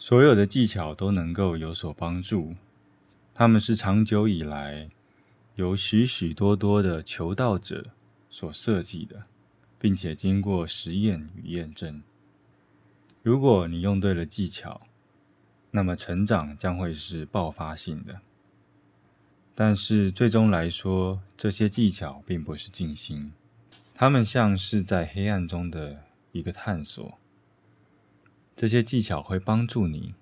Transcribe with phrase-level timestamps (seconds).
[0.00, 2.54] 所有的技巧都能够有所帮助，
[3.34, 4.88] 他们是长久以来
[5.56, 7.84] 由许许多多的求道者
[8.30, 9.24] 所设计的，
[9.78, 12.02] 并且经过实验与验证。
[13.22, 14.80] 如果你用对了技巧，
[15.70, 18.22] 那么成长将会是爆发性的。
[19.54, 23.30] 但是最终来说，这些技巧并不是静心，
[23.94, 27.18] 它们像是在黑暗中的一个探索。
[28.54, 30.14] 这些技巧会帮助你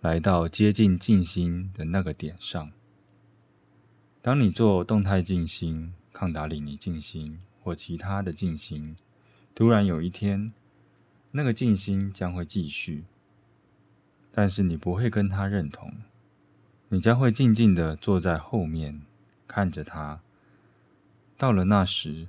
[0.00, 2.72] 来到接近静心的那个点上。
[4.20, 8.96] 当你做动态静心、抗达里尼静心或其他的静心，
[9.54, 10.52] 突然有一天，
[11.32, 13.04] 那个静心将会继续，
[14.30, 15.92] 但是你不会跟他认同，
[16.88, 19.02] 你将会静静的坐在后面
[19.46, 20.20] 看着他。
[21.36, 22.28] 到了那时，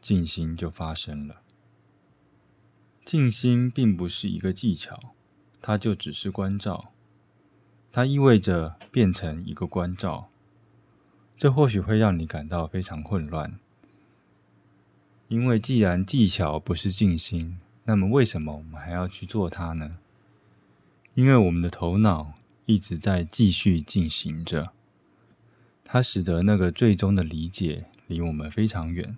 [0.00, 1.43] 静心就发生了。
[3.04, 4.98] 静心并不是一个技巧，
[5.60, 6.90] 它就只是关照。
[7.92, 10.30] 它意味着变成一个关照，
[11.36, 13.58] 这或许会让你感到非常混乱。
[15.28, 19.98] 因为既然技巧不是静心，那么为什么我们还要去做它呢？
[21.12, 22.32] 因为我们的头脑
[22.64, 24.72] 一直在继续进行着，
[25.84, 29.16] 它使得那个最终的理解离我们非常远。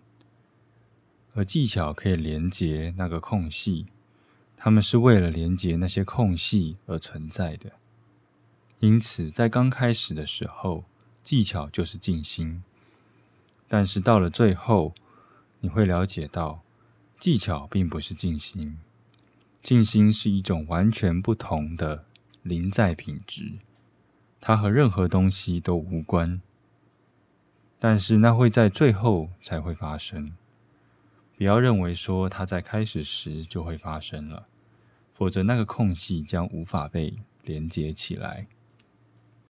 [1.36, 3.84] 而技巧可以连接那个空隙，
[4.56, 7.72] 它们是为了连接那些空隙而存在的。
[8.80, 10.84] 因此，在刚开始的时候，
[11.22, 12.62] 技巧就是静心；
[13.68, 14.94] 但是到了最后，
[15.60, 16.62] 你会了解到，
[17.20, 18.78] 技巧并不是静心，
[19.62, 22.06] 静心是一种完全不同的
[22.42, 23.58] 临在品质，
[24.40, 26.40] 它和任何东西都无关。
[27.78, 30.32] 但是，那会在最后才会发生。
[31.36, 34.46] 不要认为说它在开始时就会发生了，
[35.12, 38.46] 否则那个空隙将无法被连接起来。